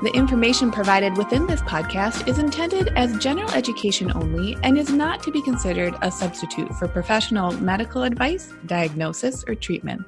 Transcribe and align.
The 0.00 0.14
information 0.14 0.70
provided 0.70 1.16
within 1.16 1.48
this 1.48 1.60
podcast 1.62 2.28
is 2.28 2.38
intended 2.38 2.92
as 2.94 3.18
general 3.18 3.50
education 3.50 4.12
only 4.14 4.56
and 4.62 4.78
is 4.78 4.92
not 4.92 5.24
to 5.24 5.32
be 5.32 5.42
considered 5.42 5.92
a 6.02 6.10
substitute 6.12 6.72
for 6.76 6.86
professional 6.86 7.50
medical 7.50 8.04
advice, 8.04 8.54
diagnosis, 8.66 9.42
or 9.48 9.56
treatment. 9.56 10.02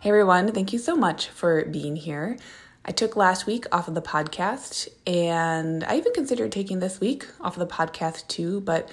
Hey 0.00 0.10
everyone, 0.10 0.52
thank 0.52 0.74
you 0.74 0.78
so 0.78 0.94
much 0.94 1.30
for 1.30 1.64
being 1.64 1.96
here. 1.96 2.36
I 2.84 2.92
took 2.92 3.16
last 3.16 3.46
week 3.46 3.64
off 3.72 3.88
of 3.88 3.94
the 3.94 4.02
podcast, 4.02 4.86
and 5.06 5.82
I 5.84 5.96
even 5.96 6.12
considered 6.12 6.52
taking 6.52 6.80
this 6.80 7.00
week 7.00 7.26
off 7.40 7.56
of 7.56 7.66
the 7.66 7.74
podcast 7.74 8.28
too, 8.28 8.60
but 8.60 8.90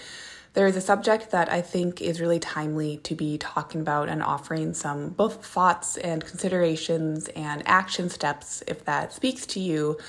there 0.57 0.65
is 0.65 0.75
a 0.75 0.81
subject 0.81 1.29
that 1.29 1.51
I 1.51 1.61
think 1.61 2.01
is 2.01 2.19
really 2.19 2.39
timely 2.39 2.97
to 3.03 3.13
be 3.13 3.37
talking 3.37 3.79
about 3.79 4.09
and 4.09 4.23
offering 4.23 4.73
some 4.73 5.09
both 5.09 5.45
thoughts 5.45 5.97
and 5.97 6.25
considerations 6.25 7.27
and 7.35 7.61
action 7.67 8.09
steps 8.09 8.63
if 8.65 8.83
that 8.85 9.13
speaks 9.13 9.45
to 9.45 9.59
you 9.59 9.99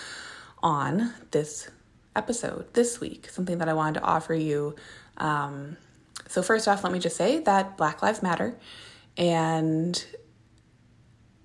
on 0.62 1.12
this 1.32 1.68
episode 2.16 2.72
this 2.72 2.98
week, 2.98 3.28
something 3.28 3.58
that 3.58 3.68
I 3.68 3.74
wanted 3.74 4.00
to 4.00 4.06
offer 4.06 4.32
you. 4.32 4.74
Um, 5.18 5.76
so, 6.28 6.40
first 6.40 6.66
off, 6.66 6.82
let 6.82 6.94
me 6.94 6.98
just 6.98 7.16
say 7.16 7.40
that 7.40 7.76
Black 7.76 8.00
Lives 8.00 8.22
Matter 8.22 8.56
and 9.18 10.02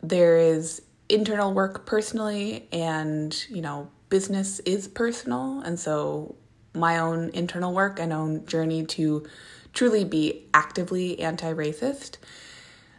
there 0.01 0.37
is 0.37 0.81
internal 1.09 1.53
work 1.53 1.85
personally 1.85 2.69
and 2.71 3.45
you 3.49 3.61
know 3.61 3.91
business 4.07 4.61
is 4.61 4.87
personal 4.87 5.59
and 5.59 5.77
so 5.77 6.37
my 6.73 6.97
own 6.97 7.29
internal 7.29 7.73
work 7.73 7.99
and 7.99 8.11
own 8.11 8.45
journey 8.45 8.85
to 8.85 9.25
truly 9.73 10.03
be 10.03 10.45
actively 10.53 11.19
anti-racist 11.19 12.17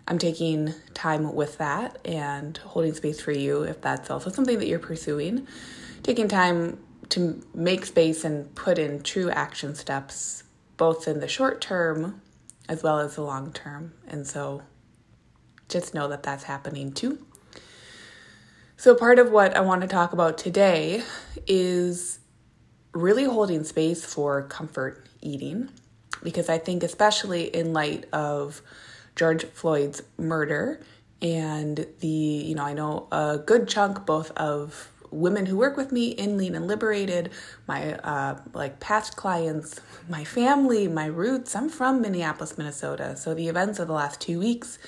i'm 0.09 0.19
taking 0.19 0.73
time 0.93 1.35
with 1.35 1.59
that 1.59 1.99
and 2.05 2.59
holding 2.59 2.95
space 2.95 3.21
for 3.21 3.33
you 3.33 3.63
if 3.63 3.81
that's 3.81 4.11
also 4.11 4.31
something 4.31 4.59
that 4.59 4.67
you're 4.67 4.79
pursuing 4.79 5.47
taking 6.03 6.29
time 6.29 6.79
to 7.09 7.43
make 7.55 7.85
space 7.85 8.25
and 8.25 8.55
put 8.55 8.79
in 8.79 9.03
true 9.03 9.31
action 9.31 9.75
steps 9.75 10.45
both 10.77 11.07
in 11.07 11.21
the 11.21 11.29
short 11.29 11.61
term 11.61 12.21
as 12.69 12.83
well 12.83 12.99
as 12.99 13.15
the 13.17 13.23
long 13.23 13.53
term 13.53 13.93
and 14.09 14.27
so 14.27 14.63
just 15.69 15.95
know 15.95 16.09
that 16.09 16.23
that's 16.23 16.45
happening 16.45 16.93
too. 16.93 17.25
So, 18.77 18.95
part 18.95 19.19
of 19.19 19.31
what 19.31 19.57
I 19.57 19.61
want 19.61 19.83
to 19.83 19.87
talk 19.87 20.13
about 20.13 20.37
today 20.37 21.03
is 21.47 22.19
really 22.95 23.25
holding 23.25 23.65
space 23.65 24.05
for 24.05 24.43
comfort 24.43 25.07
eating 25.21 25.69
because 26.23 26.49
I 26.49 26.59
think, 26.59 26.83
especially 26.83 27.55
in 27.55 27.73
light 27.73 28.07
of 28.13 28.63
George 29.17 29.45
Floyd's 29.45 30.03
murder 30.17 30.81
and 31.21 31.87
the, 32.01 32.09
you 32.09 32.55
know, 32.55 32.65
I 32.65 32.73
know 32.73 33.09
a 33.13 33.39
good 33.39 33.69
chunk 33.69 34.07
both 34.07 34.31
of 34.33 34.91
women 35.11 35.47
who 35.47 35.57
work 35.57 35.77
with 35.77 35.93
me 35.93 36.09
in 36.09 36.37
Lean 36.37 36.55
and 36.55 36.67
Liberated, 36.67 37.31
my 37.69 37.95
uh, 37.95 38.41
like 38.53 38.81
past 38.81 39.17
clients, 39.17 39.81
my 40.09 40.25
family, 40.25 40.89
my 40.89 41.07
roots. 41.07 41.55
I'm 41.55 41.69
from 41.69 42.01
Minneapolis, 42.01 42.59
Minnesota. 42.59 43.17
So 43.17 43.35
the 43.35 43.49
events 43.49 43.79
of 43.79 43.87
the 43.87 43.95
last 43.95 44.21
two 44.21 44.41
weeks 44.41 44.79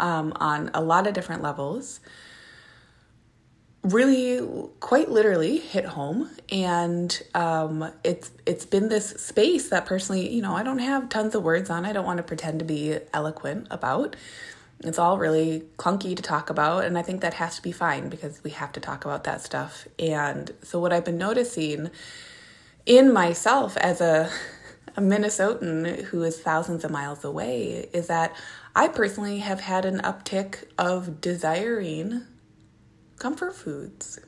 um, 0.00 0.32
on 0.36 0.70
a 0.72 0.80
lot 0.80 1.06
of 1.06 1.12
different 1.12 1.42
levels 1.42 2.00
really 3.82 4.68
quite 4.80 5.10
literally 5.10 5.58
hit 5.58 5.84
home. 5.84 6.30
And 6.50 7.20
um, 7.34 7.90
it's 8.04 8.30
it's 8.46 8.64
been 8.64 8.88
this 8.88 9.10
space 9.10 9.68
that 9.68 9.86
personally 9.86 10.32
you 10.32 10.42
know 10.42 10.54
i 10.54 10.62
don't 10.62 10.78
have 10.78 11.08
tons 11.08 11.34
of 11.34 11.42
words 11.42 11.70
on. 11.70 11.84
I 11.84 11.92
don't 11.92 12.06
want 12.06 12.18
to 12.18 12.22
pretend 12.22 12.58
to 12.60 12.64
be 12.64 12.98
eloquent 13.12 13.68
about. 13.70 14.16
It's 14.80 14.98
all 14.98 15.18
really 15.18 15.64
clunky 15.76 16.16
to 16.16 16.22
talk 16.22 16.50
about 16.50 16.84
and 16.84 16.96
i 16.96 17.02
think 17.02 17.20
that 17.22 17.34
has 17.34 17.56
to 17.56 17.62
be 17.62 17.72
fine 17.72 18.08
because 18.08 18.42
we 18.44 18.50
have 18.50 18.72
to 18.72 18.80
talk 18.80 19.04
about 19.04 19.24
that 19.24 19.40
stuff. 19.42 19.88
And 19.98 20.52
so 20.62 20.78
what 20.78 20.92
i've 20.92 21.04
been 21.04 21.18
noticing 21.18 21.90
in 22.86 23.12
myself 23.12 23.76
as 23.76 24.00
a, 24.00 24.30
a 24.96 25.00
minnesotan 25.00 26.04
who 26.04 26.22
is 26.22 26.40
thousands 26.40 26.84
of 26.84 26.90
miles 26.90 27.22
away 27.22 27.88
is 27.92 28.06
that 28.06 28.34
I 28.74 28.88
personally 28.88 29.40
have 29.40 29.60
had 29.60 29.84
an 29.84 29.98
uptick 30.00 30.64
of 30.78 31.20
desiring 31.20 32.22
comfort 33.18 33.54
foods. 33.54 34.18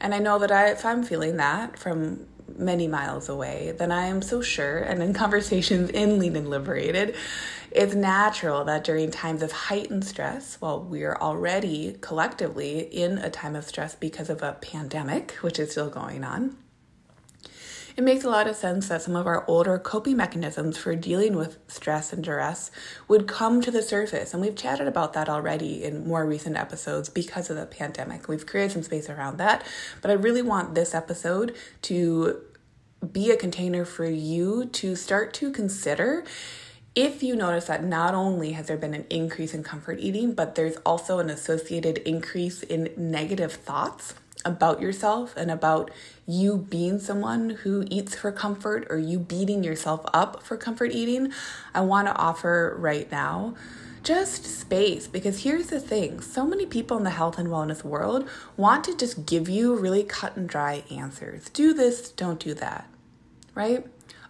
And 0.00 0.14
I 0.14 0.18
know 0.18 0.38
that 0.38 0.50
I, 0.50 0.68
if 0.70 0.84
I'm 0.84 1.02
feeling 1.02 1.36
that 1.36 1.78
from 1.78 2.26
many 2.56 2.88
miles 2.88 3.28
away, 3.28 3.74
then 3.76 3.92
I 3.92 4.06
am 4.06 4.22
so 4.22 4.40
sure, 4.42 4.78
and 4.78 5.02
in 5.02 5.12
conversations 5.24 5.90
in 5.90 6.18
Lean 6.18 6.36
and 6.36 6.48
Liberated, 6.48 7.14
it's 7.70 7.94
natural 7.94 8.64
that 8.64 8.82
during 8.82 9.10
times 9.10 9.42
of 9.42 9.52
heightened 9.52 10.04
stress, 10.04 10.56
while 10.60 10.80
we're 10.80 11.14
already 11.14 11.96
collectively 12.00 12.80
in 12.80 13.18
a 13.18 13.30
time 13.30 13.54
of 13.54 13.64
stress 13.64 13.94
because 13.94 14.28
of 14.30 14.42
a 14.42 14.54
pandemic, 14.54 15.32
which 15.42 15.58
is 15.58 15.70
still 15.70 15.90
going 15.90 16.24
on, 16.24 16.56
it 17.96 18.04
makes 18.04 18.24
a 18.24 18.30
lot 18.30 18.46
of 18.46 18.56
sense 18.56 18.88
that 18.88 19.02
some 19.02 19.16
of 19.16 19.26
our 19.26 19.44
older 19.46 19.78
coping 19.78 20.16
mechanisms 20.16 20.76
for 20.76 20.94
dealing 20.94 21.36
with 21.36 21.58
stress 21.68 22.12
and 22.12 22.22
duress 22.22 22.70
would 23.08 23.26
come 23.26 23.60
to 23.60 23.70
the 23.70 23.82
surface. 23.82 24.32
And 24.32 24.42
we've 24.42 24.56
chatted 24.56 24.88
about 24.88 25.12
that 25.14 25.28
already 25.28 25.82
in 25.84 26.06
more 26.06 26.26
recent 26.26 26.56
episodes 26.56 27.08
because 27.08 27.50
of 27.50 27.56
the 27.56 27.66
pandemic. 27.66 28.28
We've 28.28 28.46
created 28.46 28.72
some 28.72 28.82
space 28.82 29.10
around 29.10 29.38
that. 29.38 29.64
But 30.02 30.10
I 30.10 30.14
really 30.14 30.42
want 30.42 30.74
this 30.74 30.94
episode 30.94 31.56
to 31.82 32.42
be 33.12 33.30
a 33.30 33.36
container 33.36 33.84
for 33.84 34.04
you 34.04 34.66
to 34.66 34.94
start 34.94 35.32
to 35.34 35.50
consider 35.50 36.24
if 36.94 37.22
you 37.22 37.36
notice 37.36 37.66
that 37.66 37.84
not 37.84 38.14
only 38.14 38.52
has 38.52 38.66
there 38.66 38.76
been 38.76 38.94
an 38.94 39.06
increase 39.10 39.54
in 39.54 39.62
comfort 39.62 39.98
eating, 40.00 40.34
but 40.34 40.56
there's 40.56 40.76
also 40.78 41.18
an 41.18 41.30
associated 41.30 41.98
increase 41.98 42.62
in 42.64 42.90
negative 42.96 43.52
thoughts 43.52 44.14
about 44.44 44.80
yourself 44.80 45.36
and 45.36 45.50
about 45.50 45.90
you 46.26 46.58
being 46.58 46.98
someone 46.98 47.50
who 47.50 47.84
eats 47.90 48.14
for 48.14 48.32
comfort 48.32 48.86
or 48.90 48.98
you 48.98 49.18
beating 49.18 49.62
yourself 49.64 50.04
up 50.12 50.42
for 50.42 50.56
comfort 50.56 50.92
eating, 50.92 51.32
I 51.74 51.80
want 51.82 52.08
to 52.08 52.16
offer 52.16 52.76
right 52.78 53.10
now 53.10 53.54
just 54.02 54.44
space 54.46 55.06
because 55.06 55.42
here's 55.42 55.66
the 55.66 55.80
thing 55.80 56.20
so 56.20 56.46
many 56.46 56.64
people 56.64 56.96
in 56.96 57.04
the 57.04 57.10
health 57.10 57.38
and 57.38 57.48
wellness 57.48 57.84
world 57.84 58.28
want 58.56 58.84
to 58.84 58.96
just 58.96 59.26
give 59.26 59.48
you 59.48 59.76
really 59.76 60.02
cut 60.02 60.36
and 60.36 60.48
dry 60.48 60.84
answers. 60.90 61.50
Do 61.50 61.74
this, 61.74 62.10
don't 62.10 62.40
do 62.40 62.54
that, 62.54 62.88
right? 63.54 63.86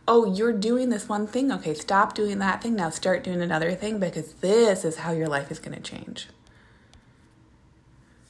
Oh, 0.08 0.34
you're 0.34 0.52
doing 0.52 0.88
this 0.88 1.08
one 1.08 1.28
thing. 1.28 1.52
Okay, 1.52 1.74
stop 1.74 2.14
doing 2.14 2.38
that 2.38 2.62
thing. 2.62 2.74
Now 2.74 2.90
start 2.90 3.22
doing 3.22 3.40
another 3.40 3.74
thing 3.76 4.00
because 4.00 4.32
this 4.34 4.84
is 4.84 4.96
how 4.96 5.12
your 5.12 5.28
life 5.28 5.52
is 5.52 5.60
going 5.60 5.76
to 5.76 5.82
change. 5.82 6.26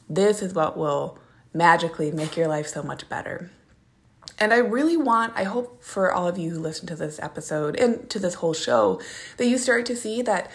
This 0.09 0.43
is 0.43 0.53
what 0.53 0.76
will 0.76 1.19
magically 1.52 2.11
make 2.11 2.37
your 2.37 2.49
life 2.49 2.67
so 2.67 2.82
much 2.82 3.08
better. 3.08 3.50
And 4.38 4.55
I 4.55 4.58
really 4.58 4.97
want, 4.97 5.35
I 5.37 5.44
hope 5.44 5.82
for 5.82 6.12
all 6.12 6.26
of 6.26 6.38
you 6.38 6.50
who 6.50 6.58
listen 6.58 6.87
to 6.87 6.97
this 6.97 7.19
episode 7.19 7.79
and 7.79 8.08
to 8.08 8.19
this 8.19 8.35
whole 8.35 8.55
show, 8.55 9.00
that 9.37 9.47
you 9.47 9.58
start 9.58 9.85
to 9.87 9.97
see 9.97 10.23
that 10.23 10.50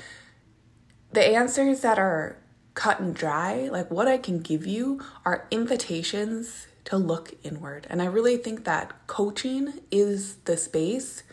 the 1.11 1.25
answers 1.25 1.81
that 1.81 1.99
are 1.99 2.37
cut 2.73 2.99
and 2.99 3.13
dry, 3.15 3.69
like 3.71 3.91
what 3.91 4.07
I 4.07 4.17
can 4.17 4.39
give 4.39 4.65
you, 4.65 5.01
are 5.23 5.47
invitations 5.51 6.67
to 6.85 6.97
look 6.97 7.33
inward. 7.43 7.87
And 7.89 8.01
I 8.01 8.05
really 8.05 8.37
think 8.37 8.63
that 8.65 9.07
coaching 9.07 9.81
is 9.91 10.35
the 10.45 10.57
space 10.57 11.23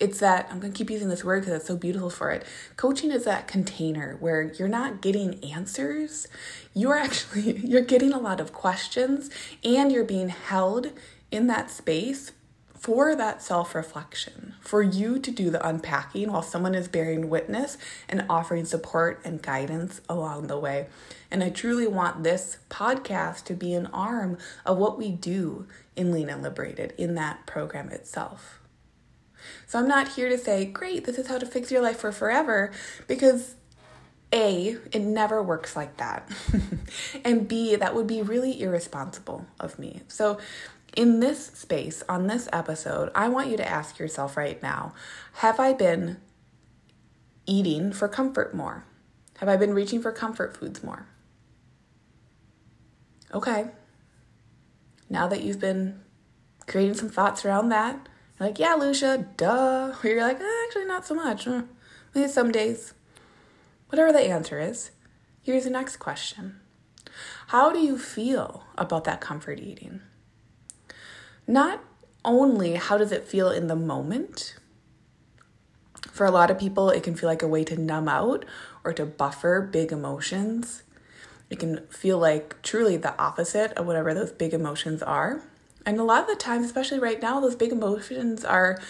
it's 0.00 0.18
that 0.20 0.48
I'm 0.50 0.58
going 0.58 0.72
to 0.72 0.76
keep 0.76 0.90
using 0.90 1.08
this 1.08 1.22
word 1.22 1.40
because 1.40 1.54
it's 1.54 1.66
so 1.66 1.76
beautiful 1.76 2.10
for 2.10 2.30
it. 2.30 2.44
Coaching 2.76 3.10
is 3.10 3.24
that 3.24 3.46
container 3.46 4.16
where 4.18 4.42
you're 4.42 4.68
not 4.68 5.02
getting 5.02 5.44
answers. 5.44 6.26
You're 6.74 6.96
actually 6.96 7.58
you're 7.64 7.82
getting 7.82 8.12
a 8.12 8.18
lot 8.18 8.40
of 8.40 8.52
questions 8.52 9.30
and 9.62 9.92
you're 9.92 10.04
being 10.04 10.30
held 10.30 10.90
in 11.30 11.46
that 11.46 11.70
space 11.70 12.32
for 12.74 13.14
that 13.14 13.42
self 13.42 13.74
reflection, 13.74 14.54
for 14.62 14.82
you 14.82 15.18
to 15.18 15.30
do 15.30 15.50
the 15.50 15.66
unpacking 15.66 16.32
while 16.32 16.42
someone 16.42 16.74
is 16.74 16.88
bearing 16.88 17.28
witness 17.28 17.76
and 18.08 18.24
offering 18.30 18.64
support 18.64 19.20
and 19.22 19.42
guidance 19.42 20.00
along 20.08 20.46
the 20.46 20.58
way. 20.58 20.86
And 21.30 21.44
I 21.44 21.50
truly 21.50 21.86
want 21.86 22.24
this 22.24 22.56
podcast 22.70 23.44
to 23.44 23.54
be 23.54 23.74
an 23.74 23.86
arm 23.88 24.38
of 24.64 24.78
what 24.78 24.96
we 24.96 25.10
do 25.10 25.66
in 25.94 26.10
Lean 26.10 26.30
and 26.30 26.42
Liberated 26.42 26.94
in 26.96 27.14
that 27.16 27.44
program 27.44 27.90
itself. 27.90 28.59
So 29.66 29.78
I'm 29.78 29.88
not 29.88 30.08
here 30.08 30.28
to 30.28 30.38
say, 30.38 30.64
great, 30.64 31.04
this 31.04 31.18
is 31.18 31.28
how 31.28 31.38
to 31.38 31.46
fix 31.46 31.70
your 31.70 31.82
life 31.82 31.98
for 31.98 32.12
forever, 32.12 32.72
because 33.06 33.54
A, 34.32 34.76
it 34.92 35.00
never 35.00 35.42
works 35.42 35.76
like 35.76 35.96
that. 35.98 36.28
and 37.24 37.48
B, 37.48 37.76
that 37.76 37.94
would 37.94 38.06
be 38.06 38.22
really 38.22 38.60
irresponsible 38.60 39.46
of 39.58 39.78
me. 39.78 40.02
So 40.08 40.38
in 40.96 41.20
this 41.20 41.46
space, 41.46 42.02
on 42.08 42.26
this 42.26 42.48
episode, 42.52 43.10
I 43.14 43.28
want 43.28 43.48
you 43.48 43.56
to 43.56 43.68
ask 43.68 43.98
yourself 43.98 44.36
right 44.36 44.60
now 44.62 44.92
Have 45.34 45.60
I 45.60 45.72
been 45.72 46.18
eating 47.46 47.92
for 47.92 48.08
comfort 48.08 48.54
more? 48.54 48.84
Have 49.38 49.48
I 49.48 49.56
been 49.56 49.74
reaching 49.74 50.02
for 50.02 50.12
comfort 50.12 50.56
foods 50.56 50.82
more? 50.82 51.06
Okay. 53.32 53.68
Now 55.08 55.26
that 55.28 55.42
you've 55.42 55.60
been 55.60 56.00
creating 56.66 56.94
some 56.94 57.08
thoughts 57.08 57.44
around 57.44 57.68
that, 57.70 58.08
like, 58.40 58.58
yeah, 58.58 58.74
Lucia, 58.74 59.26
duh. 59.36 59.94
Or 60.02 60.08
you're 60.08 60.22
like, 60.22 60.40
eh, 60.40 60.64
actually, 60.66 60.86
not 60.86 61.06
so 61.06 61.14
much. 61.14 61.46
Maybe 62.14 62.28
some 62.28 62.50
days. 62.50 62.94
Whatever 63.88 64.12
the 64.12 64.20
answer 64.20 64.58
is, 64.58 64.90
here's 65.42 65.64
the 65.64 65.70
next 65.70 65.98
question 65.98 66.60
How 67.48 67.72
do 67.72 67.78
you 67.78 67.98
feel 67.98 68.64
about 68.76 69.04
that 69.04 69.20
comfort 69.20 69.60
eating? 69.60 70.00
not 71.50 71.82
only 72.24 72.74
how 72.74 72.96
does 72.96 73.10
it 73.10 73.24
feel 73.24 73.50
in 73.50 73.66
the 73.66 73.76
moment, 73.76 74.54
for 76.12 76.24
a 76.24 76.30
lot 76.30 76.50
of 76.50 76.58
people, 76.58 76.90
it 76.90 77.02
can 77.02 77.14
feel 77.14 77.28
like 77.28 77.42
a 77.42 77.48
way 77.48 77.64
to 77.64 77.76
numb 77.76 78.08
out 78.08 78.44
or 78.84 78.92
to 78.92 79.04
buffer 79.04 79.60
big 79.60 79.90
emotions. 79.90 80.84
It 81.50 81.58
can 81.58 81.86
feel 81.88 82.18
like 82.18 82.62
truly 82.62 82.96
the 82.96 83.18
opposite 83.20 83.72
of 83.72 83.86
whatever 83.86 84.14
those 84.14 84.30
big 84.30 84.54
emotions 84.54 85.02
are. 85.02 85.42
And 85.86 85.98
a 85.98 86.04
lot 86.04 86.22
of 86.22 86.28
the 86.28 86.36
times, 86.36 86.66
especially 86.66 86.98
right 86.98 87.20
now, 87.20 87.40
those 87.40 87.56
big 87.56 87.72
emotions 87.72 88.44
are 88.44 88.80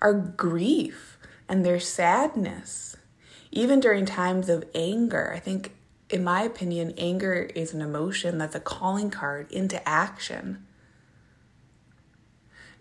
are 0.00 0.12
grief 0.12 1.18
and 1.48 1.64
their 1.64 1.80
sadness. 1.80 2.96
Even 3.50 3.80
during 3.80 4.04
times 4.04 4.48
of 4.48 4.64
anger, 4.74 5.32
I 5.34 5.38
think 5.38 5.72
in 6.10 6.22
my 6.22 6.42
opinion, 6.42 6.94
anger 6.98 7.50
is 7.54 7.72
an 7.72 7.80
emotion 7.80 8.38
that's 8.38 8.54
a 8.54 8.60
calling 8.60 9.10
card 9.10 9.50
into 9.50 9.86
action. 9.88 10.66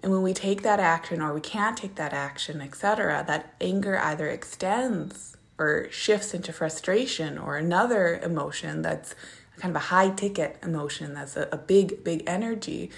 And 0.01 0.12
when 0.12 0.21
we 0.21 0.33
take 0.33 0.63
that 0.63 0.80
action 0.80 1.21
or 1.21 1.33
we 1.33 1.39
can't 1.42 1.77
take 1.77 1.95
that 1.95 2.12
action, 2.12 2.62
etc., 2.62 3.24
that 3.25 3.56
anger 3.62 3.98
either 3.98 4.27
extends 4.27 5.38
or 5.57 5.88
shifts 5.89 6.33
into 6.33 6.51
frustration 6.51 7.38
or 7.38 7.56
another 7.57 8.19
emotion 8.19 8.81
that's 8.81 9.15
kind 9.57 9.71
of 9.71 9.81
a 9.81 9.86
high 9.86 10.10
ticket 10.10 10.57
emotion 10.62 11.13
that's 11.13 11.38
a, 11.38 11.48
a 11.51 11.57
big, 11.57 12.04
big 12.04 12.24
energy. 12.27 12.92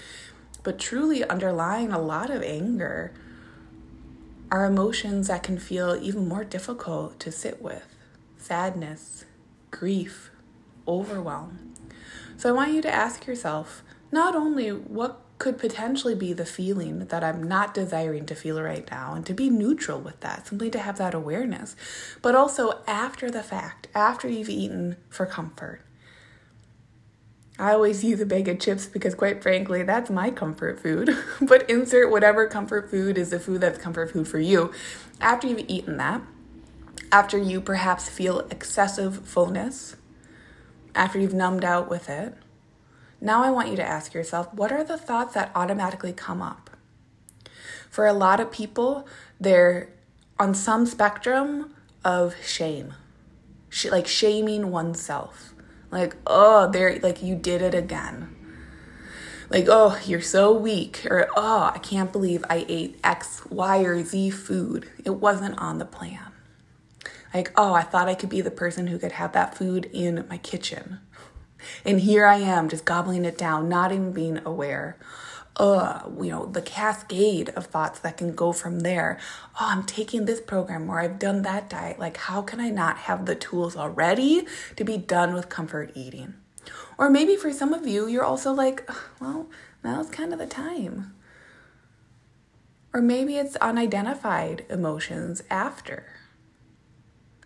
But 0.66 0.80
truly 0.80 1.22
underlying 1.22 1.92
a 1.92 1.98
lot 2.00 2.28
of 2.28 2.42
anger 2.42 3.12
are 4.50 4.64
emotions 4.64 5.28
that 5.28 5.44
can 5.44 5.60
feel 5.60 5.96
even 6.02 6.26
more 6.26 6.42
difficult 6.42 7.20
to 7.20 7.30
sit 7.30 7.62
with 7.62 7.86
sadness, 8.36 9.26
grief, 9.70 10.32
overwhelm. 10.88 11.72
So 12.36 12.48
I 12.48 12.52
want 12.52 12.72
you 12.72 12.82
to 12.82 12.92
ask 12.92 13.28
yourself 13.28 13.84
not 14.10 14.34
only 14.34 14.70
what 14.70 15.20
could 15.38 15.56
potentially 15.56 16.16
be 16.16 16.32
the 16.32 16.44
feeling 16.44 16.98
that 17.06 17.22
I'm 17.22 17.44
not 17.44 17.72
desiring 17.72 18.26
to 18.26 18.34
feel 18.34 18.60
right 18.60 18.90
now 18.90 19.14
and 19.14 19.24
to 19.26 19.34
be 19.34 19.48
neutral 19.48 20.00
with 20.00 20.18
that, 20.18 20.48
simply 20.48 20.68
to 20.70 20.80
have 20.80 20.98
that 20.98 21.14
awareness. 21.14 21.76
But 22.22 22.34
also 22.34 22.82
after 22.88 23.30
the 23.30 23.44
fact, 23.44 23.86
after 23.94 24.28
you've 24.28 24.48
eaten 24.48 24.96
for 25.10 25.26
comfort. 25.26 25.82
I 27.58 27.72
always 27.72 28.04
use 28.04 28.20
a 28.20 28.26
bag 28.26 28.48
of 28.48 28.58
chips 28.58 28.86
because, 28.86 29.14
quite 29.14 29.42
frankly, 29.42 29.82
that's 29.82 30.10
my 30.10 30.30
comfort 30.30 30.78
food. 30.78 31.16
but 31.40 31.68
insert 31.70 32.10
whatever 32.10 32.46
comfort 32.46 32.90
food 32.90 33.16
is 33.16 33.30
the 33.30 33.40
food 33.40 33.62
that's 33.62 33.78
comfort 33.78 34.10
food 34.10 34.28
for 34.28 34.38
you. 34.38 34.72
After 35.20 35.46
you've 35.46 35.64
eaten 35.66 35.96
that, 35.96 36.20
after 37.10 37.38
you 37.38 37.60
perhaps 37.60 38.08
feel 38.08 38.40
excessive 38.50 39.26
fullness, 39.26 39.96
after 40.94 41.18
you've 41.18 41.34
numbed 41.34 41.64
out 41.64 41.88
with 41.88 42.10
it, 42.10 42.34
now 43.20 43.42
I 43.42 43.50
want 43.50 43.70
you 43.70 43.76
to 43.76 43.82
ask 43.82 44.12
yourself 44.12 44.52
what 44.52 44.70
are 44.70 44.84
the 44.84 44.98
thoughts 44.98 45.34
that 45.34 45.50
automatically 45.54 46.12
come 46.12 46.42
up? 46.42 46.70
For 47.88 48.06
a 48.06 48.12
lot 48.12 48.40
of 48.40 48.52
people, 48.52 49.08
they're 49.40 49.88
on 50.38 50.54
some 50.54 50.84
spectrum 50.84 51.74
of 52.04 52.34
shame, 52.44 52.92
Sh- 53.70 53.86
like 53.86 54.06
shaming 54.06 54.70
oneself. 54.70 55.54
Like, 55.90 56.16
oh, 56.26 56.70
there, 56.70 56.98
like 57.00 57.22
you 57.22 57.34
did 57.34 57.62
it 57.62 57.74
again. 57.74 58.34
Like, 59.48 59.66
oh, 59.68 59.98
you're 60.04 60.20
so 60.20 60.52
weak. 60.52 61.06
Or, 61.08 61.28
oh, 61.36 61.70
I 61.72 61.78
can't 61.78 62.12
believe 62.12 62.44
I 62.50 62.64
ate 62.68 62.98
X, 63.04 63.42
Y, 63.48 63.78
or 63.78 64.02
Z 64.04 64.30
food. 64.30 64.90
It 65.04 65.10
wasn't 65.10 65.58
on 65.58 65.78
the 65.78 65.84
plan. 65.84 66.32
Like, 67.32 67.52
oh, 67.56 67.72
I 67.74 67.82
thought 67.82 68.08
I 68.08 68.14
could 68.14 68.30
be 68.30 68.40
the 68.40 68.50
person 68.50 68.88
who 68.88 68.98
could 68.98 69.12
have 69.12 69.32
that 69.32 69.56
food 69.56 69.88
in 69.92 70.26
my 70.28 70.38
kitchen. 70.38 71.00
And 71.84 72.00
here 72.00 72.26
I 72.26 72.36
am 72.36 72.68
just 72.68 72.84
gobbling 72.84 73.24
it 73.24 73.38
down, 73.38 73.68
not 73.68 73.92
even 73.92 74.12
being 74.12 74.40
aware. 74.44 74.96
Uh, 75.58 76.02
you 76.20 76.30
know, 76.30 76.44
the 76.44 76.60
cascade 76.60 77.48
of 77.50 77.66
thoughts 77.66 77.98
that 78.00 78.18
can 78.18 78.34
go 78.34 78.52
from 78.52 78.80
there. 78.80 79.18
Oh, 79.58 79.68
I'm 79.70 79.84
taking 79.84 80.26
this 80.26 80.40
program 80.40 80.90
or 80.90 81.00
I've 81.00 81.18
done 81.18 81.42
that 81.42 81.70
diet. 81.70 81.98
Like, 81.98 82.18
how 82.18 82.42
can 82.42 82.60
I 82.60 82.68
not 82.68 82.98
have 82.98 83.24
the 83.24 83.34
tools 83.34 83.74
already 83.74 84.46
to 84.76 84.84
be 84.84 84.98
done 84.98 85.32
with 85.32 85.48
comfort 85.48 85.92
eating? 85.94 86.34
Or 86.98 87.08
maybe 87.08 87.36
for 87.36 87.52
some 87.52 87.72
of 87.72 87.86
you, 87.86 88.06
you're 88.06 88.24
also 88.24 88.52
like, 88.52 88.88
well, 89.20 89.48
now's 89.82 90.10
kind 90.10 90.34
of 90.34 90.38
the 90.38 90.46
time. 90.46 91.14
Or 92.92 93.00
maybe 93.00 93.36
it's 93.36 93.56
unidentified 93.56 94.66
emotions 94.68 95.42
after. 95.50 96.04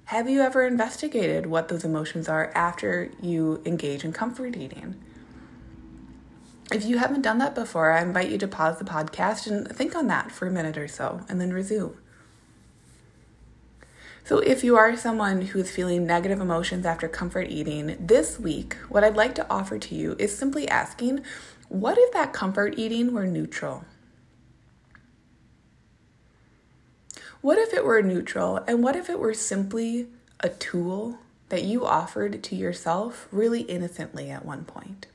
Have 0.06 0.28
you 0.28 0.40
ever 0.40 0.66
investigated 0.66 1.46
what 1.46 1.68
those 1.68 1.84
emotions 1.84 2.28
are 2.28 2.50
after 2.56 3.10
you 3.22 3.62
engage 3.64 4.04
in 4.04 4.12
comfort 4.12 4.56
eating? 4.56 5.00
If 6.72 6.84
you 6.84 6.98
haven't 6.98 7.22
done 7.22 7.38
that 7.38 7.54
before, 7.56 7.90
I 7.90 8.00
invite 8.00 8.30
you 8.30 8.38
to 8.38 8.46
pause 8.46 8.78
the 8.78 8.84
podcast 8.84 9.48
and 9.48 9.66
think 9.68 9.96
on 9.96 10.06
that 10.06 10.30
for 10.30 10.46
a 10.46 10.52
minute 10.52 10.78
or 10.78 10.86
so 10.86 11.22
and 11.28 11.40
then 11.40 11.52
resume. 11.52 11.96
So, 14.22 14.38
if 14.38 14.62
you 14.62 14.76
are 14.76 14.96
someone 14.96 15.42
who 15.42 15.58
is 15.58 15.70
feeling 15.70 16.06
negative 16.06 16.40
emotions 16.40 16.86
after 16.86 17.08
comfort 17.08 17.48
eating, 17.50 17.96
this 17.98 18.38
week, 18.38 18.74
what 18.88 19.02
I'd 19.02 19.16
like 19.16 19.34
to 19.36 19.46
offer 19.50 19.78
to 19.78 19.94
you 19.96 20.14
is 20.20 20.36
simply 20.36 20.68
asking 20.68 21.24
what 21.68 21.98
if 21.98 22.12
that 22.12 22.32
comfort 22.32 22.74
eating 22.78 23.12
were 23.12 23.26
neutral? 23.26 23.84
What 27.40 27.58
if 27.58 27.72
it 27.72 27.84
were 27.84 28.02
neutral? 28.02 28.58
And 28.68 28.82
what 28.82 28.94
if 28.94 29.10
it 29.10 29.18
were 29.18 29.34
simply 29.34 30.08
a 30.38 30.48
tool 30.48 31.18
that 31.48 31.64
you 31.64 31.84
offered 31.84 32.42
to 32.44 32.54
yourself 32.54 33.26
really 33.32 33.62
innocently 33.62 34.30
at 34.30 34.44
one 34.44 34.64
point? 34.64 35.06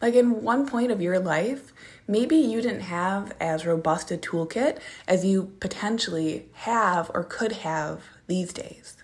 Like 0.00 0.14
in 0.14 0.42
one 0.42 0.68
point 0.68 0.90
of 0.90 1.00
your 1.00 1.18
life, 1.18 1.72
maybe 2.06 2.36
you 2.36 2.60
didn't 2.60 2.80
have 2.82 3.32
as 3.40 3.66
robust 3.66 4.10
a 4.10 4.16
toolkit 4.16 4.78
as 5.08 5.24
you 5.24 5.52
potentially 5.60 6.46
have 6.52 7.10
or 7.14 7.24
could 7.24 7.52
have 7.52 8.02
these 8.26 8.52
days. 8.52 8.96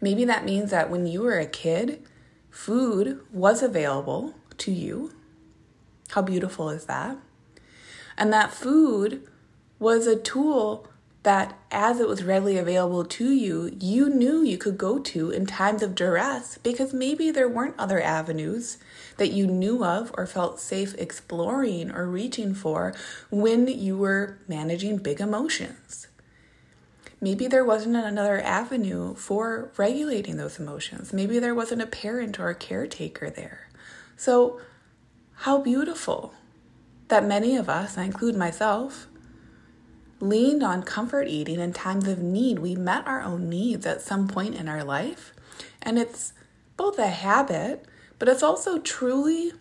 Maybe 0.00 0.24
that 0.24 0.44
means 0.44 0.70
that 0.70 0.90
when 0.90 1.06
you 1.06 1.22
were 1.22 1.38
a 1.38 1.46
kid, 1.46 2.02
food 2.50 3.20
was 3.32 3.62
available 3.62 4.34
to 4.58 4.70
you. 4.70 5.12
How 6.10 6.22
beautiful 6.22 6.70
is 6.70 6.84
that? 6.86 7.16
And 8.16 8.32
that 8.32 8.52
food 8.52 9.26
was 9.78 10.06
a 10.06 10.16
tool 10.16 10.88
that 11.24 11.58
as 11.70 12.00
it 12.00 12.06
was 12.06 12.22
readily 12.22 12.58
available 12.58 13.04
to 13.04 13.32
you, 13.32 13.76
you 13.80 14.08
knew 14.10 14.42
you 14.42 14.58
could 14.58 14.76
go 14.76 14.98
to 14.98 15.30
in 15.30 15.46
times 15.46 15.82
of 15.82 15.94
duress 15.94 16.58
because 16.58 16.92
maybe 16.92 17.30
there 17.30 17.48
weren't 17.48 17.74
other 17.78 18.00
avenues 18.00 18.78
that 19.16 19.32
you 19.32 19.46
knew 19.46 19.84
of 19.84 20.12
or 20.16 20.26
felt 20.26 20.60
safe 20.60 20.94
exploring 20.98 21.90
or 21.90 22.06
reaching 22.06 22.54
for 22.54 22.94
when 23.30 23.68
you 23.68 23.96
were 23.96 24.38
managing 24.48 24.98
big 24.98 25.20
emotions. 25.20 26.08
Maybe 27.20 27.46
there 27.46 27.64
wasn't 27.64 27.96
another 27.96 28.40
avenue 28.40 29.14
for 29.14 29.72
regulating 29.76 30.36
those 30.36 30.58
emotions. 30.58 31.12
Maybe 31.12 31.38
there 31.38 31.54
wasn't 31.54 31.82
a 31.82 31.86
parent 31.86 32.38
or 32.38 32.50
a 32.50 32.54
caretaker 32.54 33.30
there. 33.30 33.68
So, 34.16 34.60
how 35.38 35.58
beautiful 35.58 36.34
that 37.08 37.24
many 37.24 37.56
of 37.56 37.68
us, 37.68 37.96
I 37.96 38.04
include 38.04 38.36
myself, 38.36 39.06
leaned 40.20 40.62
on 40.62 40.82
comfort 40.82 41.28
eating 41.28 41.60
in 41.60 41.72
times 41.72 42.08
of 42.08 42.18
need. 42.18 42.58
We 42.58 42.74
met 42.74 43.06
our 43.06 43.22
own 43.22 43.48
needs 43.48 43.86
at 43.86 44.00
some 44.00 44.28
point 44.28 44.54
in 44.54 44.68
our 44.68 44.84
life. 44.84 45.32
And 45.82 45.98
it's 45.98 46.32
both 46.76 46.98
a 46.98 47.08
habit, 47.08 47.86
but 48.18 48.28
it's 48.28 48.42
also 48.42 48.78
truly 48.78 49.52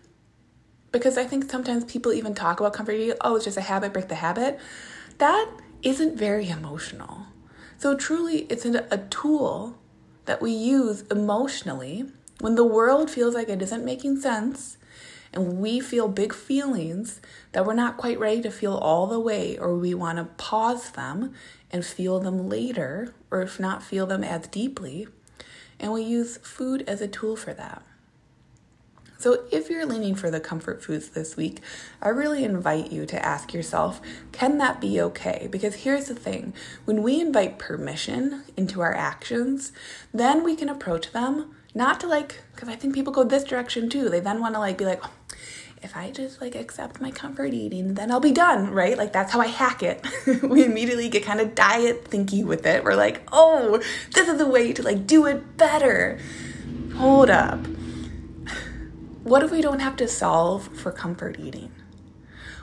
Because 0.92 1.18
I 1.18 1.26
think 1.26 1.50
sometimes 1.50 1.84
people 1.86 2.14
even 2.14 2.36
talk 2.36 2.60
about 2.60 2.74
comfort 2.74 2.94
eating, 2.94 3.18
oh, 3.22 3.36
it's 3.36 3.46
just 3.46 3.58
a 3.58 3.62
habit, 3.62 3.94
break 3.94 4.10
the 4.10 4.16
habit. 4.16 4.60
That 5.18 5.50
isn't 5.82 6.18
very 6.18 6.50
emotional. 6.50 7.26
So 7.80 7.96
truly, 7.98 8.46
it's 8.50 8.64
a 8.64 9.08
tool 9.10 9.76
that 10.26 10.40
we 10.40 10.52
use 10.52 11.02
emotionally 11.10 12.06
when 12.42 12.54
the 12.56 12.64
world 12.64 13.10
feels 13.10 13.34
like 13.34 13.50
it 13.50 13.62
isn't 13.62 13.84
making 13.84 14.22
sense 14.22 14.78
and 15.34 15.60
we 15.60 15.80
feel 15.80 16.08
big 16.08 16.32
feelings 16.32 17.20
that 17.54 17.66
we're 17.66 17.74
not 17.74 17.98
quite 17.98 18.20
ready 18.20 18.42
to 18.44 18.52
feel 18.52 18.76
all 18.76 19.08
the 19.08 19.20
way, 19.20 19.58
or 19.58 19.76
we 19.76 19.96
want 19.96 20.20
to 20.20 20.26
pause 20.38 20.92
them 20.92 21.34
and 21.72 21.84
feel 21.84 22.20
them 22.20 22.48
later, 22.48 23.16
or 23.32 23.42
if 23.42 23.60
not, 23.60 23.82
feel 23.82 24.06
them 24.06 24.24
as 24.24 24.46
deeply. 24.48 25.08
And 25.80 25.92
we 25.92 26.04
use 26.04 26.38
food 26.38 26.84
as 26.88 27.02
a 27.02 27.08
tool 27.08 27.36
for 27.36 27.52
that. 27.56 27.82
So, 29.24 29.46
if 29.52 29.70
you're 29.70 29.86
leaning 29.86 30.16
for 30.16 30.30
the 30.30 30.42
comfort 30.42 30.84
foods 30.84 31.08
this 31.08 31.38
week, 31.38 31.62
I 32.02 32.10
really 32.10 32.44
invite 32.44 32.92
you 32.92 33.06
to 33.06 33.26
ask 33.26 33.54
yourself 33.54 34.02
can 34.34 34.58
that 34.58 34.82
be 34.82 35.00
okay? 35.00 35.48
Because 35.50 35.76
here's 35.76 36.10
the 36.10 36.14
thing 36.14 36.54
when 36.84 37.02
we 37.02 37.22
invite 37.22 37.58
permission 37.58 38.44
into 38.58 38.82
our 38.82 38.94
actions, 38.94 39.72
then 40.14 40.44
we 40.44 40.58
can 40.58 40.68
approach 40.68 41.14
them 41.14 41.56
not 41.74 42.02
to 42.02 42.08
like, 42.08 42.42
because 42.54 42.68
I 42.68 42.76
think 42.76 42.94
people 42.94 43.14
go 43.14 43.24
this 43.24 43.46
direction 43.46 43.90
too. 43.90 44.10
They 44.10 44.20
then 44.20 44.42
want 44.42 44.56
to 44.56 44.60
like 44.60 44.78
be 44.78 44.84
like, 44.84 45.02
if 45.82 45.96
I 45.96 46.12
just 46.12 46.42
like 46.42 46.56
accept 46.56 47.00
my 47.00 47.10
comfort 47.10 47.54
eating, 47.54 47.94
then 47.94 48.12
I'll 48.12 48.20
be 48.20 48.34
done, 48.34 48.72
right? 48.72 48.98
Like 48.98 49.14
that's 49.14 49.32
how 49.32 49.40
I 49.40 49.48
hack 49.48 49.84
it. 49.84 50.06
we 50.44 50.66
immediately 50.66 51.08
get 51.08 51.24
kind 51.24 51.40
of 51.40 51.56
diet 51.56 52.12
thinky 52.12 52.44
with 52.44 52.66
it. 52.66 52.84
We're 52.84 52.96
like, 52.96 53.22
oh, 53.32 53.82
this 54.12 54.28
is 54.28 54.42
a 54.42 54.48
way 54.48 54.74
to 54.74 54.84
like 54.84 55.08
do 55.08 55.28
it 55.28 55.56
better. 55.56 56.20
Hold 56.96 57.30
up. 57.30 57.66
What 59.24 59.42
if 59.42 59.52
we 59.52 59.62
don't 59.62 59.80
have 59.80 59.96
to 59.98 60.08
solve 60.10 60.68
for 60.78 60.92
comfort 60.92 61.40
eating? 61.40 61.72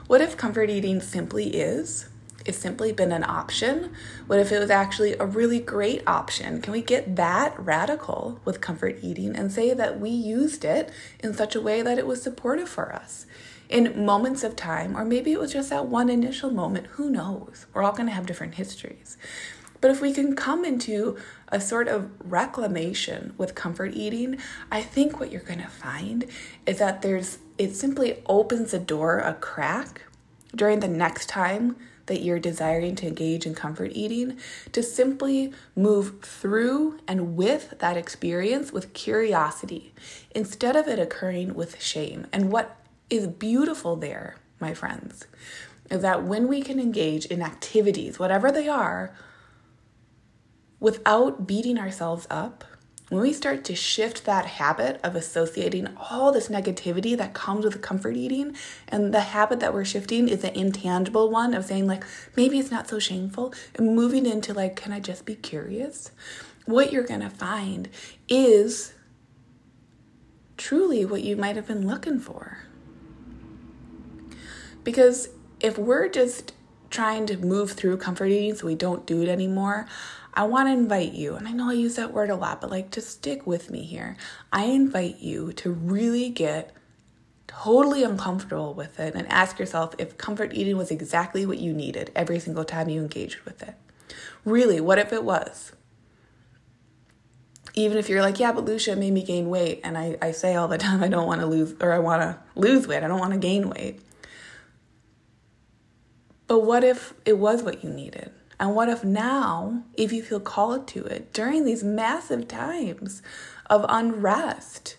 What 0.05 0.21
if 0.21 0.37
comfort 0.37 0.69
eating 0.69 1.01
simply 1.01 1.55
is 1.55 2.07
it's 2.45 2.59
simply 2.59 2.91
been 2.91 3.11
an 3.11 3.23
option? 3.23 3.91
What 4.27 4.37
if 4.37 4.51
it 4.51 4.59
was 4.59 4.69
actually 4.69 5.13
a 5.13 5.25
really 5.25 5.59
great 5.59 6.03
option? 6.05 6.61
Can 6.61 6.71
we 6.71 6.83
get 6.83 7.15
that 7.15 7.59
radical 7.59 8.39
with 8.45 8.61
comfort 8.61 8.99
eating 9.01 9.35
and 9.35 9.51
say 9.51 9.73
that 9.73 9.99
we 9.99 10.11
used 10.11 10.63
it 10.63 10.91
in 11.19 11.33
such 11.33 11.55
a 11.55 11.61
way 11.61 11.81
that 11.81 11.97
it 11.97 12.05
was 12.05 12.21
supportive 12.21 12.69
for 12.69 12.93
us? 12.93 13.25
In 13.67 14.05
moments 14.05 14.43
of 14.43 14.55
time, 14.55 14.95
or 14.95 15.03
maybe 15.03 15.31
it 15.31 15.39
was 15.39 15.53
just 15.53 15.71
that 15.71 15.87
one 15.87 16.09
initial 16.09 16.51
moment, 16.51 16.85
who 16.91 17.09
knows? 17.09 17.65
We're 17.73 17.81
all 17.81 17.93
going 17.93 18.09
to 18.09 18.13
have 18.13 18.27
different 18.27 18.55
histories. 18.55 19.17
But 19.81 19.91
if 19.91 20.01
we 20.01 20.13
can 20.13 20.35
come 20.35 20.63
into 20.63 21.17
a 21.49 21.59
sort 21.59 21.87
of 21.87 22.11
reclamation 22.23 23.33
with 23.37 23.55
comfort 23.55 23.93
eating, 23.95 24.37
I 24.71 24.81
think 24.81 25.19
what 25.19 25.31
you're 25.31 25.41
going 25.41 25.61
to 25.61 25.67
find 25.67 26.25
is 26.65 26.77
that 26.77 27.01
there's 27.01 27.39
it 27.57 27.75
simply 27.75 28.23
opens 28.27 28.71
the 28.71 28.79
door 28.79 29.19
a 29.19 29.33
crack 29.33 30.03
during 30.55 30.79
the 30.79 30.87
next 30.87 31.27
time 31.27 31.75
that 32.07 32.21
you're 32.21 32.39
desiring 32.39 32.95
to 32.95 33.07
engage 33.07 33.45
in 33.45 33.55
comfort 33.55 33.91
eating, 33.93 34.37
to 34.71 34.83
simply 34.83 35.53
move 35.75 36.21
through 36.21 36.99
and 37.07 37.35
with 37.35 37.75
that 37.79 37.95
experience 37.95 38.71
with 38.71 38.93
curiosity 38.93 39.93
instead 40.33 40.75
of 40.75 40.87
it 40.87 40.99
occurring 40.99 41.53
with 41.53 41.81
shame. 41.81 42.27
And 42.33 42.51
what 42.51 42.77
is 43.09 43.27
beautiful 43.27 43.95
there, 43.95 44.37
my 44.59 44.73
friends, 44.73 45.27
is 45.89 46.01
that 46.01 46.23
when 46.23 46.47
we 46.47 46.61
can 46.61 46.79
engage 46.79 47.25
in 47.27 47.41
activities, 47.41 48.17
whatever 48.17 48.51
they 48.51 48.67
are, 48.67 49.13
without 50.81 51.47
beating 51.47 51.77
ourselves 51.77 52.27
up, 52.29 52.65
when 53.09 53.21
we 53.21 53.33
start 53.33 53.63
to 53.65 53.75
shift 53.75 54.25
that 54.25 54.45
habit 54.45 54.99
of 55.03 55.15
associating 55.15 55.87
all 55.97 56.31
this 56.31 56.47
negativity 56.47 57.15
that 57.17 57.33
comes 57.33 57.63
with 57.63 57.81
comfort 57.81 58.15
eating, 58.15 58.55
and 58.87 59.13
the 59.13 59.19
habit 59.19 59.59
that 59.59 59.73
we're 59.73 59.85
shifting 59.85 60.27
is 60.27 60.43
an 60.43 60.55
intangible 60.55 61.29
one 61.29 61.53
of 61.53 61.65
saying, 61.65 61.87
like, 61.87 62.03
maybe 62.35 62.57
it's 62.57 62.71
not 62.71 62.87
so 62.87 62.99
shameful, 62.99 63.53
and 63.75 63.95
moving 63.95 64.25
into, 64.25 64.53
like, 64.53 64.75
can 64.75 64.91
I 64.91 64.99
just 64.99 65.25
be 65.25 65.35
curious? 65.35 66.11
What 66.65 66.91
you're 66.91 67.03
gonna 67.03 67.29
find 67.29 67.89
is 68.29 68.93
truly 70.55 71.05
what 71.05 71.21
you 71.21 71.35
might 71.35 71.57
have 71.57 71.67
been 71.67 71.85
looking 71.85 72.19
for. 72.19 72.59
Because 74.83 75.29
if 75.59 75.77
we're 75.77 76.07
just 76.07 76.53
trying 76.89 77.25
to 77.25 77.37
move 77.37 77.71
through 77.71 77.97
comfort 77.97 78.27
eating 78.27 78.55
so 78.55 78.67
we 78.67 78.75
don't 78.75 79.05
do 79.05 79.21
it 79.21 79.27
anymore, 79.27 79.85
I 80.33 80.43
want 80.43 80.67
to 80.67 80.73
invite 80.73 81.13
you, 81.13 81.35
and 81.35 81.47
I 81.47 81.51
know 81.51 81.69
I 81.69 81.73
use 81.73 81.95
that 81.95 82.13
word 82.13 82.29
a 82.29 82.35
lot, 82.35 82.61
but 82.61 82.71
like 82.71 82.91
to 82.91 83.01
stick 83.01 83.45
with 83.45 83.69
me 83.69 83.83
here. 83.83 84.15
I 84.51 84.65
invite 84.65 85.19
you 85.19 85.51
to 85.53 85.71
really 85.71 86.29
get 86.29 86.73
totally 87.47 88.03
uncomfortable 88.03 88.73
with 88.73 88.97
it 88.99 89.13
and 89.13 89.27
ask 89.27 89.59
yourself 89.59 89.93
if 89.97 90.17
comfort 90.17 90.53
eating 90.53 90.77
was 90.77 90.89
exactly 90.89 91.45
what 91.45 91.59
you 91.59 91.73
needed 91.73 92.11
every 92.15 92.39
single 92.39 92.63
time 92.63 92.87
you 92.87 93.01
engaged 93.01 93.41
with 93.41 93.61
it. 93.61 93.75
Really, 94.45 94.79
what 94.79 94.99
if 94.99 95.11
it 95.11 95.25
was? 95.25 95.73
Even 97.73 97.97
if 97.97 98.07
you're 98.07 98.21
like, 98.21 98.39
yeah, 98.39 98.53
but 98.53 98.65
Lucia 98.65 98.95
made 98.95 99.13
me 99.13 99.23
gain 99.23 99.49
weight, 99.49 99.81
and 99.83 99.97
I, 99.97 100.17
I 100.21 100.31
say 100.31 100.55
all 100.55 100.69
the 100.69 100.77
time 100.77 101.03
I 101.03 101.09
don't 101.09 101.27
want 101.27 101.41
to 101.41 101.47
lose, 101.47 101.75
or 101.81 101.91
I 101.91 101.99
want 101.99 102.21
to 102.21 102.39
lose 102.55 102.87
weight, 102.87 103.03
I 103.03 103.07
don't 103.07 103.19
want 103.19 103.33
to 103.33 103.39
gain 103.39 103.69
weight. 103.69 104.01
But 106.47 106.59
what 106.59 106.83
if 106.83 107.13
it 107.25 107.37
was 107.37 107.63
what 107.63 107.83
you 107.83 107.89
needed? 107.89 108.31
And 108.61 108.75
what 108.75 108.89
if 108.89 109.03
now, 109.03 109.85
if 109.95 110.13
you 110.13 110.21
feel 110.21 110.39
called 110.39 110.87
to 110.89 111.03
it 111.03 111.33
during 111.33 111.65
these 111.65 111.83
massive 111.83 112.47
times 112.47 113.23
of 113.71 113.83
unrest 113.89 114.97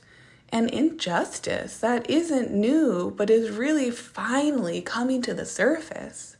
and 0.49 0.69
injustice 0.69 1.79
that 1.79 2.11
isn't 2.11 2.51
new, 2.51 3.13
but 3.17 3.31
is 3.31 3.51
really 3.51 3.93
finally 3.93 4.83
coming 4.83 5.23
to 5.23 5.33
the 5.33 5.47
surface? 5.47 6.37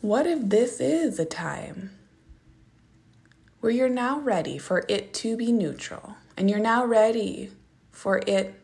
What 0.00 0.26
if 0.26 0.38
this 0.40 0.80
is 0.80 1.18
a 1.18 1.26
time 1.26 1.90
where 3.60 3.72
you're 3.72 3.90
now 3.90 4.20
ready 4.20 4.56
for 4.56 4.86
it 4.88 5.12
to 5.14 5.36
be 5.36 5.52
neutral 5.52 6.14
and 6.34 6.48
you're 6.48 6.58
now 6.58 6.86
ready 6.86 7.50
for 7.90 8.22
it 8.26 8.54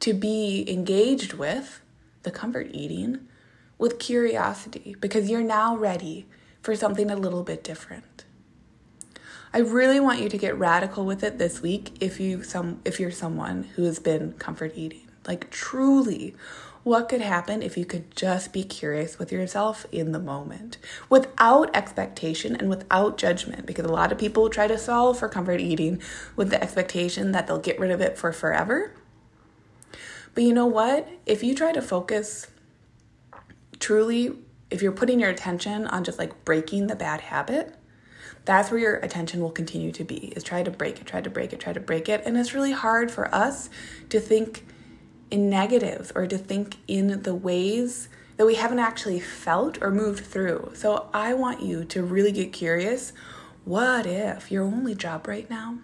to 0.00 0.12
be 0.12 0.64
engaged 0.68 1.34
with 1.34 1.80
the 2.24 2.32
comfort 2.32 2.70
eating? 2.72 3.28
With 3.78 3.98
curiosity 3.98 4.96
because 5.00 5.28
you're 5.28 5.42
now 5.42 5.76
ready 5.76 6.26
for 6.62 6.74
something 6.74 7.10
a 7.10 7.16
little 7.16 7.42
bit 7.42 7.62
different. 7.62 8.24
I 9.52 9.58
really 9.58 10.00
want 10.00 10.20
you 10.20 10.28
to 10.28 10.38
get 10.38 10.58
radical 10.58 11.04
with 11.04 11.22
it 11.22 11.38
this 11.38 11.62
week 11.62 11.96
if 12.00 12.18
you 12.18 12.42
some 12.42 12.80
if 12.84 12.98
you're 12.98 13.12
someone 13.12 13.64
who 13.76 13.84
has 13.84 14.00
been 14.00 14.32
comfort 14.32 14.72
eating. 14.74 15.06
Like 15.28 15.48
truly, 15.50 16.34
what 16.82 17.08
could 17.08 17.20
happen 17.20 17.62
if 17.62 17.78
you 17.78 17.84
could 17.84 18.14
just 18.16 18.52
be 18.52 18.62
curious 18.62 19.18
with 19.18 19.32
yourself 19.32 19.86
in 19.92 20.12
the 20.12 20.18
moment 20.18 20.76
without 21.08 21.74
expectation 21.74 22.56
and 22.56 22.68
without 22.68 23.16
judgment 23.16 23.64
because 23.64 23.86
a 23.86 23.92
lot 23.92 24.12
of 24.12 24.18
people 24.18 24.50
try 24.50 24.66
to 24.66 24.76
solve 24.76 25.18
for 25.18 25.28
comfort 25.28 25.60
eating 25.60 26.02
with 26.36 26.50
the 26.50 26.62
expectation 26.62 27.32
that 27.32 27.46
they'll 27.46 27.58
get 27.58 27.78
rid 27.78 27.90
of 27.90 28.00
it 28.00 28.18
for 28.18 28.32
forever. 28.32 28.92
But 30.34 30.44
you 30.44 30.52
know 30.52 30.66
what? 30.66 31.08
If 31.26 31.42
you 31.42 31.54
try 31.54 31.72
to 31.72 31.80
focus 31.80 32.48
truly, 33.78 34.36
if 34.70 34.82
you're 34.82 34.92
putting 34.92 35.20
your 35.20 35.30
attention 35.30 35.86
on 35.86 36.04
just 36.04 36.18
like 36.18 36.44
breaking 36.44 36.86
the 36.86 36.96
bad 36.96 37.20
habit, 37.20 37.76
that's 38.44 38.70
where 38.70 38.80
your 38.80 38.96
attention 38.96 39.40
will 39.40 39.50
continue 39.50 39.90
to 39.92 40.04
be 40.04 40.28
is 40.28 40.42
try 40.42 40.62
to 40.62 40.70
break 40.70 41.00
it, 41.00 41.06
try 41.06 41.20
to 41.20 41.30
break 41.30 41.52
it, 41.52 41.60
try 41.60 41.72
to 41.72 41.80
break 41.80 42.08
it. 42.08 42.22
And 42.26 42.36
it's 42.36 42.54
really 42.54 42.72
hard 42.72 43.10
for 43.10 43.34
us 43.34 43.70
to 44.10 44.20
think 44.20 44.66
in 45.30 45.48
negatives 45.48 46.12
or 46.14 46.26
to 46.26 46.36
think 46.36 46.76
in 46.86 47.22
the 47.22 47.34
ways 47.34 48.08
that 48.36 48.46
we 48.46 48.56
haven't 48.56 48.80
actually 48.80 49.20
felt 49.20 49.82
or 49.82 49.90
moved 49.90 50.24
through. 50.24 50.72
So 50.74 51.08
I 51.14 51.34
want 51.34 51.62
you 51.62 51.84
to 51.86 52.02
really 52.02 52.32
get 52.32 52.52
curious. 52.52 53.12
What 53.64 54.06
if 54.06 54.50
your 54.50 54.64
only 54.64 54.94
job 54.94 55.26
right 55.26 55.48
now, 55.48 55.78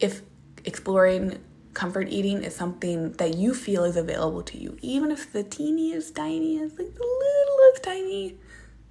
if 0.00 0.22
exploring 0.64 1.38
comfort 1.76 2.08
eating 2.08 2.42
is 2.42 2.56
something 2.56 3.12
that 3.12 3.36
you 3.36 3.52
feel 3.52 3.84
is 3.84 3.96
available 3.96 4.42
to 4.42 4.56
you, 4.56 4.78
even 4.80 5.10
if 5.10 5.30
the 5.30 5.44
teeniest, 5.44 6.16
tiniest, 6.16 6.78
like 6.78 6.94
the 6.94 7.02
littlest 7.02 7.82
tiny, 7.82 8.34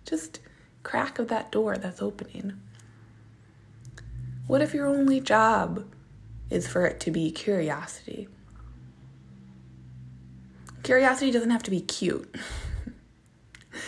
just 0.06 0.40
crack 0.84 1.18
of 1.18 1.28
that 1.28 1.52
door 1.52 1.78
that's 1.78 2.00
opening. 2.00 2.54
What 4.46 4.62
if 4.62 4.76
your 4.76 4.86
only 4.86 5.20
job 5.20 5.84
is 6.52 6.68
for 6.68 6.86
it 6.86 7.00
to 7.00 7.12
be 7.12 7.32
curiosity? 7.32 8.30
Curiosity 10.84 11.32
doesn't 11.32 11.50
have 11.50 11.64
to 11.64 11.72
be 11.72 11.82
cute, 11.82 12.36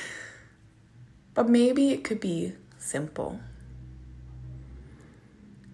but 1.36 1.48
maybe 1.48 1.92
it 1.92 2.04
could 2.04 2.20
be 2.20 2.54
simple. 2.80 3.40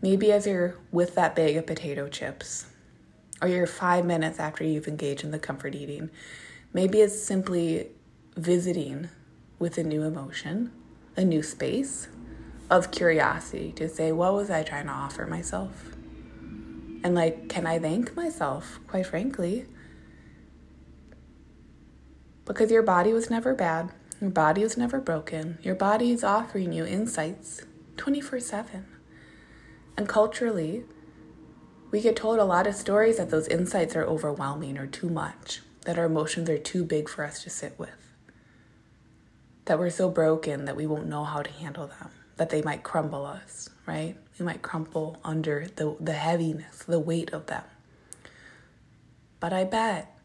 Maybe 0.02 0.30
as 0.34 0.46
you're 0.46 0.76
with 0.92 1.16
that 1.16 1.38
bag 1.38 1.56
of 1.56 1.66
potato 1.66 2.10
chips, 2.10 2.66
or 3.44 3.50
your 3.50 3.68
five 3.68 4.06
minutes 4.06 4.40
after 4.40 4.64
you've 4.64 4.88
engaged 4.88 5.26
in 5.26 5.32
the 5.32 5.38
comfort 5.38 5.76
eating. 5.76 6.10
Maybe 6.72 7.02
it's 7.02 7.22
simply 7.22 7.90
visiting 8.38 9.10
with 9.60 9.78
a 9.78 9.84
new 9.84 10.04
emotion, 10.04 10.72
a 11.18 11.26
new 11.26 11.44
space 11.44 12.08
of 12.70 12.90
curiosity 12.90 13.74
to 13.74 13.90
say, 13.90 14.14
what 14.14 14.34
was 14.34 14.50
I 14.50 14.64
trying 14.64 14.86
to 14.86 14.94
offer 14.94 15.28
myself? 15.28 15.94
And 17.04 17.16
like, 17.16 17.50
can 17.50 17.68
I 17.68 17.80
thank 17.80 18.16
myself, 18.16 18.80
quite 18.88 19.08
frankly? 19.08 19.66
Because 22.46 22.72
your 22.72 22.82
body 22.82 23.12
was 23.12 23.30
never 23.30 23.54
bad. 23.54 23.92
Your 24.22 24.30
body 24.30 24.64
was 24.64 24.78
never 24.78 25.02
broken. 25.02 25.58
Your 25.62 25.76
body 25.76 26.12
is 26.12 26.24
offering 26.24 26.72
you 26.72 26.86
insights 26.86 27.62
24 27.98 28.40
7. 28.40 28.86
And 29.98 30.08
culturally, 30.08 30.86
we 31.94 32.02
get 32.02 32.16
told 32.16 32.40
a 32.40 32.44
lot 32.44 32.66
of 32.66 32.74
stories 32.74 33.18
that 33.18 33.30
those 33.30 33.48
insights 33.48 33.96
are 33.96 34.04
overwhelming 34.04 34.80
or 34.80 34.88
too 34.88 35.10
much, 35.10 35.62
that 35.86 36.00
our 36.00 36.06
emotions 36.06 36.50
are 36.50 36.58
too 36.58 36.84
big 36.84 37.08
for 37.08 37.24
us 37.24 37.44
to 37.44 37.52
sit 37.52 37.78
with, 37.78 38.16
that 39.66 39.78
we're 39.78 39.92
so 39.92 40.10
broken 40.10 40.66
that 40.66 40.76
we 40.76 40.88
won't 40.88 41.06
know 41.06 41.24
how 41.24 41.44
to 41.44 41.52
handle 41.52 41.86
them, 41.86 42.10
that 42.38 42.50
they 42.50 42.64
might 42.64 42.82
crumble 42.82 43.28
us, 43.28 43.70
right? 43.86 44.18
We 44.40 44.44
might 44.44 44.64
crumple 44.64 45.20
under 45.24 45.68
the, 45.76 45.96
the 46.00 46.14
heaviness, 46.14 46.80
the 46.80 47.00
weight 47.00 47.32
of 47.32 47.46
them. 47.46 47.64
But 49.40 49.54
I 49.54 49.64
bet 49.64 50.18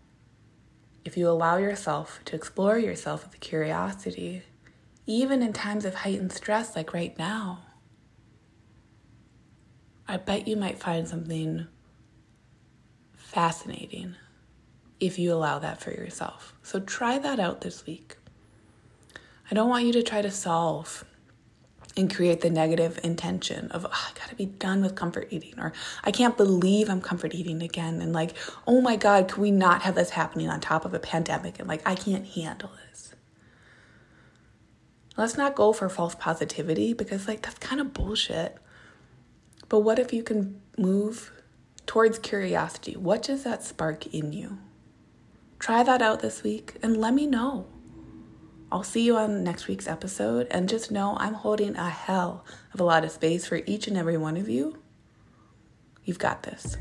if 1.05 1.19
you 1.19 1.29
allow 1.29 1.59
yourself 1.59 2.21
to 2.25 2.35
explore 2.35 2.79
yourself 2.79 3.25
with 3.25 3.41
curiosity, 3.41 4.43
even 5.05 5.43
in 5.43 5.53
times 5.53 5.85
of 5.85 5.97
heightened 5.97 6.33
stress 6.33 6.75
like 6.75 6.95
right 6.95 7.17
now, 7.19 7.61
I 10.09 10.17
bet 10.17 10.49
you 10.49 10.57
might 10.57 10.79
find 10.79 11.07
something 11.07 11.67
fascinating 13.15 14.17
if 14.99 15.19
you 15.19 15.33
allow 15.33 15.59
that 15.59 15.81
for 15.81 15.91
yourself. 15.91 16.55
So 16.63 16.81
try 16.81 17.19
that 17.19 17.39
out 17.39 17.61
this 17.61 17.85
week. 17.85 18.17
I 19.51 19.55
don't 19.55 19.69
want 19.69 19.85
you 19.85 19.93
to 19.93 20.03
try 20.03 20.23
to 20.23 20.31
solve 20.31 21.05
and 21.97 22.15
create 22.15 22.41
the 22.41 22.51
negative 22.51 22.99
intention 23.03 23.71
of, 23.71 23.85
oh, 23.85 23.91
I 23.93 24.19
gotta 24.19 24.35
be 24.35 24.47
done 24.47 24.83
with 24.83 24.95
comfort 24.95 25.29
eating, 25.31 25.59
or 25.59 25.73
I 26.05 26.11
can't 26.11 26.37
believe 26.37 26.89
I'm 26.89 27.01
comfort 27.01 27.35
eating 27.35 27.63
again. 27.63 28.01
And 28.01 28.13
like, 28.13 28.35
oh 28.67 28.81
my 28.81 28.97
God, 28.97 29.29
can 29.29 29.43
we 29.43 29.51
not 29.51 29.83
have 29.83 29.95
this 29.95 30.11
happening 30.11 30.49
on 30.49 30.61
top 30.61 30.85
of 30.85 30.95
a 30.95 30.99
pandemic? 30.99 31.59
And 31.59 31.69
like, 31.69 31.87
I 31.87 31.95
can't 31.95 32.27
handle 32.27 32.71
this. 32.89 33.15
Let's 35.17 35.37
not 35.37 35.57
go 35.57 35.73
for 35.73 35.89
false 35.89 36.15
positivity 36.15 36.93
because, 36.93 37.27
like, 37.27 37.43
that's 37.43 37.59
kind 37.59 37.81
of 37.81 37.93
bullshit. 37.93 38.57
But 39.69 39.81
what 39.81 39.99
if 39.99 40.13
you 40.13 40.23
can 40.23 40.61
move 40.77 41.33
towards 41.87 42.19
curiosity? 42.19 42.97
What 42.97 43.23
does 43.23 43.45
that 43.45 43.63
spark 43.65 44.07
in 44.15 44.33
you? 44.33 44.59
Try 45.59 45.83
that 45.83 46.01
out 46.01 46.21
this 46.21 46.43
week 46.43 46.77
and 46.83 46.97
let 46.97 47.13
me 47.15 47.27
know. 47.27 47.67
I'll 48.71 48.83
see 48.83 49.03
you 49.03 49.17
on 49.17 49.45
next 49.45 49.67
week's 49.67 49.89
episode 49.89 50.47
and 50.51 50.69
just 50.69 50.91
know 50.91 51.17
I'm 51.19 51.35
holding 51.35 51.77
a 51.77 51.89
hell 51.89 52.45
of 52.75 52.81
a 52.81 52.85
lot 52.85 53.05
of 53.05 53.11
space 53.11 53.47
for 53.47 53.61
each 53.67 53.89
and 53.89 53.97
every 53.97 54.17
one 54.17 54.37
of 54.37 54.49
you. 54.49 54.79
You've 56.05 56.19
got 56.19 56.43
this. 56.43 56.77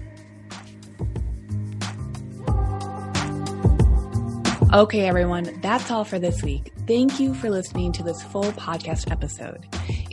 Okay, 4.74 5.08
everyone, 5.08 5.60
that's 5.62 5.90
all 5.92 6.04
for 6.04 6.20
this 6.20 6.44
week. 6.44 6.74
Thank 6.88 7.22
you 7.22 7.34
for 7.34 7.50
listening 7.50 7.94
to 7.94 8.04
this 8.04 8.22
full 8.22 8.52
podcast 8.52 9.10
episode. 9.10 9.66